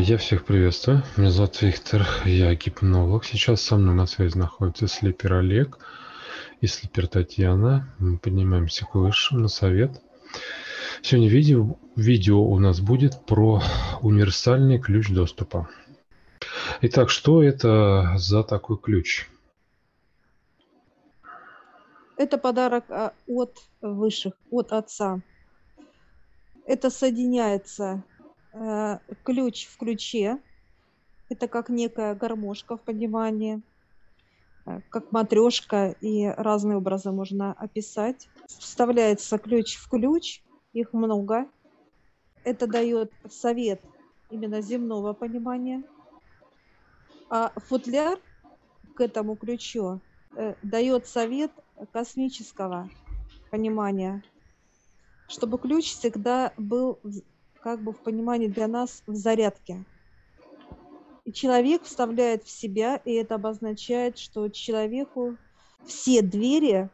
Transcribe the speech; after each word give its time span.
Я 0.00 0.16
всех 0.16 0.44
приветствую. 0.44 1.02
Меня 1.16 1.32
зовут 1.32 1.60
Виктор, 1.60 2.06
я 2.24 2.54
гипнолог. 2.54 3.24
Сейчас 3.24 3.62
со 3.62 3.76
мной 3.76 3.96
на 3.96 4.06
связи 4.06 4.38
находится 4.38 4.86
слепер 4.86 5.34
Олег 5.34 5.80
и 6.60 6.68
слепер 6.68 7.08
Татьяна. 7.08 7.92
Мы 7.98 8.16
поднимаемся 8.16 8.86
к 8.86 8.94
высшим 8.94 9.42
на 9.42 9.48
совет. 9.48 10.00
Сегодня 11.02 11.28
видео, 11.28 11.76
видео 11.96 12.40
у 12.40 12.60
нас 12.60 12.78
будет 12.78 13.26
про 13.26 13.60
универсальный 14.00 14.78
ключ 14.78 15.08
доступа. 15.08 15.68
Итак, 16.80 17.10
что 17.10 17.42
это 17.42 18.12
за 18.18 18.44
такой 18.44 18.78
ключ? 18.78 19.28
Это 22.16 22.38
подарок 22.38 22.84
а, 22.88 23.14
от 23.26 23.58
высших, 23.80 24.34
от 24.52 24.72
отца. 24.72 25.20
Это 26.66 26.88
соединяется 26.88 28.04
ключ 29.24 29.66
в 29.66 29.76
ключе. 29.76 30.38
Это 31.28 31.48
как 31.48 31.68
некая 31.68 32.14
гармошка 32.14 32.76
в 32.76 32.80
понимании, 32.80 33.60
э, 34.66 34.80
как 34.88 35.12
матрешка, 35.12 35.94
и 36.00 36.26
разные 36.26 36.78
образы 36.78 37.12
можно 37.12 37.52
описать. 37.52 38.28
Вставляется 38.46 39.38
ключ 39.38 39.76
в 39.76 39.88
ключ, 39.88 40.42
их 40.72 40.92
много. 40.92 41.46
Это 42.44 42.66
дает 42.66 43.12
совет 43.28 43.82
именно 44.30 44.62
земного 44.62 45.12
понимания. 45.12 45.82
А 47.28 47.52
футляр 47.56 48.18
к 48.94 49.00
этому 49.00 49.36
ключу 49.36 50.00
э, 50.34 50.54
дает 50.62 51.06
совет 51.06 51.52
космического 51.92 52.88
понимания, 53.50 54.22
чтобы 55.28 55.58
ключ 55.58 55.92
всегда 55.92 56.52
был 56.56 56.98
как 57.68 57.82
бы 57.82 57.92
в 57.92 57.98
понимании 57.98 58.48
для 58.48 58.66
нас 58.66 59.02
в 59.06 59.14
зарядке. 59.14 59.84
И 61.26 61.32
человек 61.34 61.82
вставляет 61.82 62.44
в 62.44 62.50
себя, 62.50 62.96
и 63.04 63.12
это 63.12 63.34
обозначает, 63.34 64.16
что 64.16 64.48
человеку 64.48 65.36
все 65.84 66.22
двери, 66.22 66.88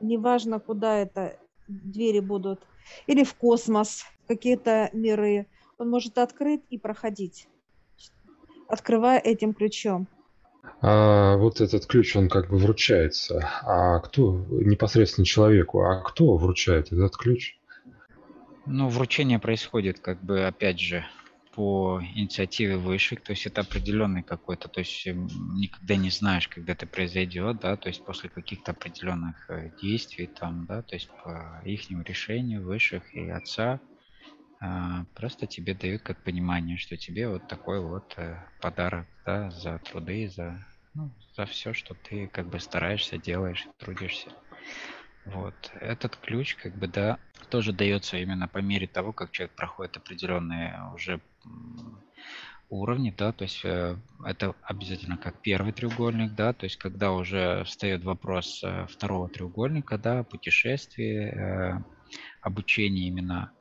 неважно 0.00 0.58
куда 0.58 0.98
это 0.98 1.38
двери 1.68 2.18
будут, 2.18 2.60
или 3.06 3.22
в 3.22 3.34
космос, 3.34 4.04
какие-то 4.26 4.90
миры, 4.92 5.46
он 5.78 5.90
может 5.90 6.18
открыть 6.18 6.62
и 6.70 6.76
проходить, 6.76 7.46
открывая 8.66 9.20
этим 9.20 9.54
ключом. 9.54 10.08
А 10.80 11.36
вот 11.36 11.60
этот 11.60 11.86
ключ, 11.86 12.16
он 12.16 12.28
как 12.28 12.50
бы 12.50 12.56
вручается. 12.56 13.48
А 13.62 14.00
кто 14.00 14.44
непосредственно 14.50 15.24
человеку? 15.24 15.82
А 15.82 16.00
кто 16.00 16.36
вручает 16.36 16.92
этот 16.92 17.16
ключ? 17.16 17.60
Ну, 18.66 18.88
вручение 18.88 19.38
происходит, 19.38 20.00
как 20.00 20.22
бы, 20.24 20.46
опять 20.46 20.80
же, 20.80 21.04
по 21.52 22.00
инициативе 22.02 22.76
высших, 22.76 23.22
то 23.22 23.32
есть 23.32 23.46
это 23.46 23.60
определенный 23.60 24.24
какой-то, 24.24 24.68
то 24.68 24.80
есть 24.80 25.06
эм, 25.06 25.26
никогда 25.54 25.96
не 25.96 26.10
знаешь, 26.10 26.48
когда 26.48 26.72
это 26.72 26.86
произойдет, 26.86 27.58
да, 27.60 27.76
то 27.76 27.88
есть 27.88 28.02
после 28.04 28.28
каких-то 28.30 28.72
определенных 28.72 29.48
э, 29.50 29.70
действий 29.80 30.26
там, 30.34 30.66
да, 30.66 30.82
то 30.82 30.96
есть 30.96 31.10
по 31.22 31.60
их 31.64 31.88
решению 31.90 32.64
высших 32.64 33.14
и 33.14 33.28
отца, 33.28 33.80
а, 34.60 35.04
просто 35.14 35.46
тебе 35.46 35.74
дают 35.74 36.02
как 36.02 36.22
понимание, 36.22 36.78
что 36.78 36.96
тебе 36.96 37.28
вот 37.28 37.46
такой 37.46 37.80
вот 37.80 38.14
э, 38.16 38.36
подарок, 38.60 39.08
да, 39.26 39.50
за 39.50 39.78
труды, 39.80 40.28
за, 40.28 40.66
ну, 40.94 41.14
за 41.36 41.46
все, 41.46 41.72
что 41.74 41.94
ты 41.94 42.28
как 42.28 42.48
бы 42.48 42.60
стараешься, 42.60 43.18
делаешь, 43.18 43.70
трудишься. 43.78 44.32
Вот. 45.24 45.70
Этот 45.80 46.16
ключ, 46.16 46.54
как 46.56 46.76
бы, 46.76 46.86
да, 46.88 47.18
тоже 47.54 47.72
дается 47.72 48.16
именно 48.16 48.48
по 48.48 48.58
мере 48.58 48.88
того, 48.88 49.12
как 49.12 49.30
человек 49.30 49.54
проходит 49.54 49.96
определенные 49.96 50.76
уже 50.92 51.20
уровни, 52.68 53.14
да, 53.16 53.30
то 53.30 53.44
есть 53.44 53.60
э, 53.64 53.96
это 54.24 54.56
обязательно 54.62 55.16
как 55.16 55.40
первый 55.40 55.72
треугольник, 55.72 56.32
да, 56.34 56.52
то 56.52 56.66
есть 56.66 56.78
когда 56.78 57.12
уже 57.12 57.62
встает 57.62 58.02
вопрос 58.02 58.60
э, 58.64 58.88
второго 58.90 59.28
треугольника, 59.28 59.98
да, 59.98 60.24
путешествие, 60.24 61.30
э, 61.30 61.82
обучение 62.40 63.06
именно 63.06 63.52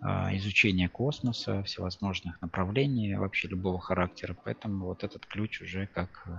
э, 0.00 0.36
изучение 0.36 0.88
космоса, 0.88 1.64
всевозможных 1.64 2.40
направлений 2.40 3.16
вообще 3.16 3.48
любого 3.48 3.80
характера, 3.80 4.36
поэтому 4.44 4.84
вот 4.84 5.02
этот 5.02 5.26
ключ 5.26 5.62
уже 5.62 5.88
как 5.88 6.22
э, 6.28 6.30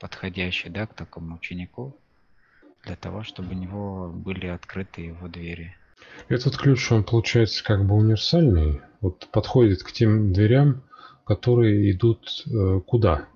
подходящий, 0.00 0.70
да, 0.70 0.88
к 0.88 0.94
такому 0.94 1.36
ученику, 1.36 1.96
для 2.82 2.96
того, 2.96 3.22
чтобы 3.22 3.50
у 3.50 3.56
него 3.56 4.08
были 4.08 4.48
открыты 4.48 5.02
его 5.02 5.28
двери. 5.28 5.76
Этот 6.28 6.56
ключ, 6.56 6.90
он 6.90 7.04
получается 7.04 7.62
как 7.62 7.86
бы 7.86 7.94
универсальный, 7.94 8.80
вот 9.00 9.28
подходит 9.32 9.82
к 9.82 9.92
тем 9.92 10.32
дверям, 10.32 10.82
которые 11.24 11.90
идут 11.90 12.44
э, 12.46 12.80
куда? 12.86 13.26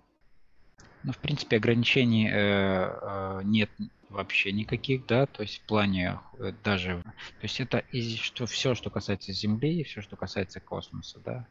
Ну, 1.02 1.12
в 1.12 1.18
принципе, 1.18 1.56
ограничений 1.56 2.28
э, 2.28 2.32
э, 2.32 3.40
нет 3.44 3.70
вообще 4.08 4.52
никаких, 4.52 5.06
да, 5.06 5.26
то 5.26 5.42
есть 5.42 5.58
в 5.58 5.66
плане 5.66 6.18
э, 6.38 6.52
даже, 6.64 7.02
то 7.02 7.42
есть 7.42 7.60
это 7.60 7.78
из, 7.92 8.18
что 8.18 8.46
все, 8.46 8.74
что 8.74 8.90
касается 8.90 9.32
Земли, 9.32 9.84
все, 9.84 10.00
что 10.00 10.16
касается 10.16 10.60
космоса, 10.60 11.20
да, 11.24 11.46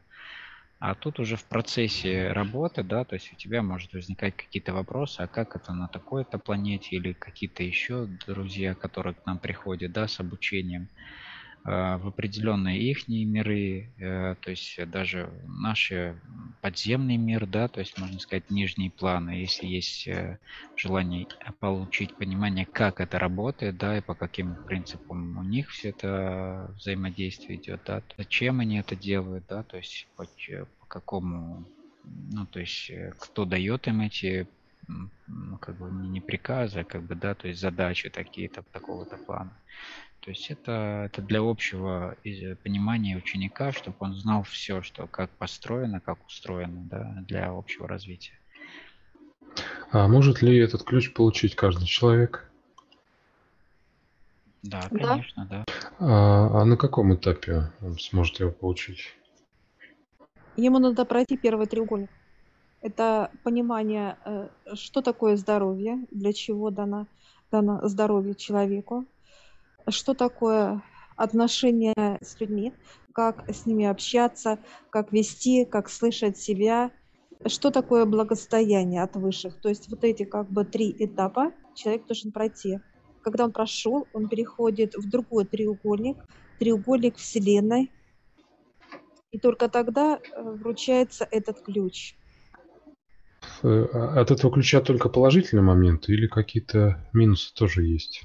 а 0.78 0.94
тут 0.94 1.18
уже 1.20 1.36
в 1.36 1.46
процессе 1.48 2.32
работы, 2.32 2.82
да, 2.84 3.04
то 3.04 3.14
есть 3.16 3.32
у 3.32 3.36
тебя 3.36 3.62
может 3.62 3.92
возникать 3.94 4.36
какие-то 4.36 4.74
вопросы, 4.74 5.20
а 5.22 5.28
как 5.28 5.56
это 5.56 5.72
на 5.72 5.88
такой-то 5.88 6.38
планете 6.38 6.96
или 6.96 7.12
какие-то 7.14 7.62
еще 7.62 8.06
друзья, 8.06 8.74
которые 8.74 9.14
к 9.14 9.24
нам 9.26 9.40
приходят, 9.40 9.92
да, 9.92 10.06
с 10.08 10.20
обучением. 10.20 10.90
Э, 11.66 11.96
в 11.96 12.06
определенные 12.06 12.80
их 12.80 13.08
миры, 13.08 13.92
э, 13.98 14.36
то 14.40 14.50
есть 14.50 14.78
даже 14.88 15.28
наши 15.48 16.20
подземный 16.60 17.16
мир, 17.16 17.44
да, 17.46 17.66
то 17.66 17.80
есть 17.80 17.98
можно 17.98 18.20
сказать 18.20 18.50
нижние 18.50 18.90
планы, 18.92 19.30
если 19.30 19.66
есть 19.66 20.06
э, 20.06 20.38
желание 20.76 21.26
получить 21.58 22.16
понимание, 22.16 22.68
как 22.70 23.00
это 23.00 23.18
работает, 23.18 23.78
да, 23.78 23.98
и 23.98 24.00
по 24.00 24.14
каким 24.14 24.58
принципам 24.66 25.36
у 25.38 25.42
них 25.42 25.70
все 25.70 25.88
это 25.88 26.72
взаимодействие 26.76 27.58
идет, 27.58 27.82
да, 27.84 28.00
зачем 28.16 28.60
они 28.60 28.78
это 28.78 28.94
делают, 28.94 29.46
да, 29.48 29.64
то 29.64 29.76
есть 29.76 30.08
по, 30.14 30.24
по 30.78 30.86
какому, 30.86 31.66
ну, 32.04 32.46
то 32.46 32.60
есть 32.60 32.92
кто 33.18 33.44
дает 33.44 33.88
им 33.88 34.02
эти 34.02 34.48
ну, 35.26 35.58
как 35.58 35.78
бы 35.78 35.90
не 35.90 36.20
приказы, 36.20 36.80
а 36.80 36.84
как 36.84 37.02
бы, 37.04 37.16
да, 37.16 37.34
то 37.34 37.48
есть 37.48 37.60
задачи 37.60 38.08
такие-то, 38.08 38.62
такого-то 38.72 39.18
плана. 39.18 39.60
То 40.26 40.30
есть 40.30 40.50
это, 40.50 41.04
это 41.06 41.22
для 41.22 41.38
общего 41.38 42.16
понимания 42.64 43.16
ученика, 43.16 43.70
чтобы 43.70 43.94
он 44.00 44.14
знал 44.14 44.42
все, 44.42 44.82
что 44.82 45.06
как 45.06 45.30
построено, 45.30 46.00
как 46.00 46.18
устроено, 46.26 46.82
да, 46.90 47.22
для 47.28 47.50
общего 47.50 47.86
развития. 47.86 48.32
А 49.92 50.08
может 50.08 50.42
ли 50.42 50.58
этот 50.58 50.82
ключ 50.82 51.12
получить 51.12 51.54
каждый 51.54 51.86
человек? 51.86 52.50
Да, 54.64 54.88
конечно, 54.90 55.46
да. 55.46 55.64
А, 56.00 56.62
а 56.62 56.64
на 56.64 56.76
каком 56.76 57.14
этапе 57.14 57.70
он 57.80 57.96
сможет 57.96 58.40
его 58.40 58.50
получить? 58.50 59.14
Ему 60.56 60.80
надо 60.80 61.04
пройти 61.04 61.36
первый 61.36 61.68
треугольник. 61.68 62.10
Это 62.82 63.30
понимание, 63.44 64.16
э, 64.24 64.48
что 64.74 65.02
такое 65.02 65.36
здоровье, 65.36 66.04
для 66.10 66.32
чего 66.32 66.70
дано, 66.70 67.06
дано 67.52 67.86
здоровье 67.86 68.34
человеку, 68.34 69.06
что 69.90 70.14
такое 70.14 70.82
отношения 71.16 72.18
с 72.20 72.38
людьми, 72.40 72.72
как 73.12 73.48
с 73.50 73.66
ними 73.66 73.86
общаться, 73.86 74.58
как 74.90 75.12
вести, 75.12 75.64
как 75.64 75.88
слышать 75.88 76.36
себя, 76.36 76.90
что 77.46 77.70
такое 77.70 78.04
благостояние 78.04 79.02
от 79.02 79.16
высших. 79.16 79.60
То 79.60 79.68
есть 79.68 79.88
вот 79.88 80.04
эти 80.04 80.24
как 80.24 80.50
бы 80.50 80.64
три 80.64 80.94
этапа 80.98 81.52
человек 81.74 82.06
должен 82.06 82.32
пройти. 82.32 82.80
Когда 83.22 83.44
он 83.44 83.52
прошел, 83.52 84.06
он 84.12 84.28
переходит 84.28 84.94
в 84.94 85.08
другой 85.08 85.44
треугольник, 85.46 86.16
треугольник 86.58 87.16
Вселенной, 87.16 87.90
и 89.32 89.38
только 89.38 89.68
тогда 89.68 90.18
э, 90.18 90.42
вручается 90.42 91.26
этот 91.30 91.60
ключ. 91.60 92.14
Э, 93.62 93.84
от 94.20 94.30
этого 94.30 94.52
ключа 94.52 94.80
только 94.80 95.08
положительные 95.08 95.64
моменты 95.64 96.12
или 96.12 96.26
какие-то 96.26 97.04
минусы 97.12 97.52
тоже 97.54 97.84
есть? 97.84 98.22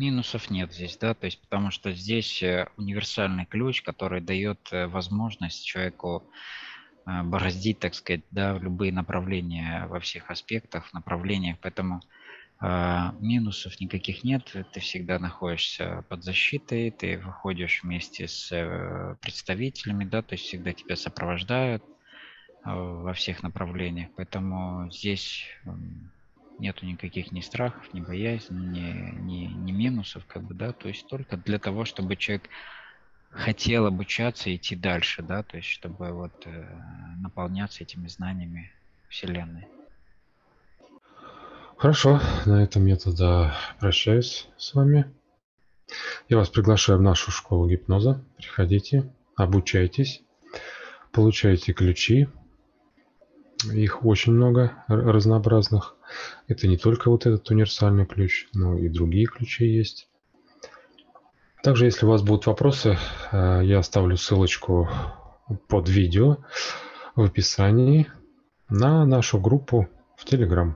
Минусов 0.00 0.48
нет 0.48 0.72
здесь, 0.72 0.96
да, 0.96 1.12
то 1.12 1.26
есть 1.26 1.38
потому 1.42 1.70
что 1.70 1.92
здесь 1.92 2.42
э, 2.42 2.68
универсальный 2.78 3.44
ключ, 3.44 3.82
который 3.82 4.22
дает 4.22 4.58
э, 4.72 4.86
возможность 4.86 5.62
человеку 5.62 6.24
э, 7.04 7.22
бороздить, 7.22 7.80
так 7.80 7.94
сказать, 7.94 8.22
да, 8.30 8.54
в 8.54 8.62
любые 8.62 8.92
направления 8.92 9.86
во 9.88 10.00
всех 10.00 10.30
аспектах, 10.30 10.90
направлениях, 10.94 11.58
поэтому 11.60 12.00
минусов 13.20 13.80
никаких 13.80 14.22
нет, 14.22 14.54
ты 14.72 14.80
всегда 14.80 15.18
находишься 15.18 16.04
под 16.10 16.24
защитой, 16.24 16.90
ты 16.90 17.16
выходишь 17.16 17.82
вместе 17.82 18.28
с 18.28 19.16
представителями, 19.22 20.04
да, 20.04 20.20
то 20.20 20.34
есть 20.34 20.44
всегда 20.44 20.74
тебя 20.74 20.94
сопровождают 20.94 21.82
во 22.62 23.14
всех 23.14 23.42
направлениях, 23.42 24.10
поэтому 24.14 24.90
здесь 24.90 25.46
нету 26.60 26.86
никаких 26.86 27.32
ни 27.32 27.40
страхов, 27.40 27.92
ни 27.92 28.00
боязни, 28.00 28.56
ни, 28.56 29.20
ни, 29.20 29.46
ни 29.46 29.72
минусов, 29.72 30.24
как 30.26 30.42
бы, 30.42 30.54
да, 30.54 30.72
то 30.72 30.88
есть 30.88 31.06
только 31.08 31.36
для 31.36 31.58
того, 31.58 31.84
чтобы 31.84 32.16
человек 32.16 32.48
хотел 33.30 33.86
обучаться 33.86 34.50
и 34.50 34.56
идти 34.56 34.76
дальше, 34.76 35.22
да, 35.22 35.42
то 35.42 35.56
есть 35.56 35.68
чтобы 35.68 36.12
вот 36.12 36.32
э, 36.44 36.80
наполняться 37.18 37.82
этими 37.82 38.08
знаниями 38.08 38.72
Вселенной. 39.08 39.66
Хорошо, 41.76 42.20
на 42.44 42.62
этом 42.62 42.86
я 42.86 42.96
тогда 42.96 43.56
прощаюсь 43.78 44.48
с 44.58 44.74
вами. 44.74 45.10
Я 46.28 46.36
вас 46.36 46.50
приглашаю 46.50 46.98
в 46.98 47.02
нашу 47.02 47.30
школу 47.30 47.68
гипноза. 47.68 48.22
Приходите, 48.36 49.10
обучайтесь, 49.34 50.22
получайте 51.10 51.72
ключи. 51.72 52.28
Их 53.72 54.04
очень 54.04 54.32
много 54.32 54.84
разнообразных. 54.88 55.96
Это 56.48 56.66
не 56.66 56.76
только 56.76 57.10
вот 57.10 57.26
этот 57.26 57.48
универсальный 57.50 58.06
ключ, 58.06 58.48
но 58.52 58.76
и 58.76 58.88
другие 58.88 59.26
ключи 59.26 59.66
есть. 59.66 60.08
Также, 61.62 61.84
если 61.84 62.06
у 62.06 62.08
вас 62.08 62.22
будут 62.22 62.46
вопросы, 62.46 62.98
э, 63.32 63.60
я 63.64 63.78
оставлю 63.78 64.16
ссылочку 64.16 64.88
под 65.68 65.88
видео 65.88 66.38
в 67.14 67.22
описании 67.22 68.10
на 68.68 69.04
нашу 69.04 69.38
группу 69.38 69.88
в 70.16 70.24
Telegram. 70.24 70.74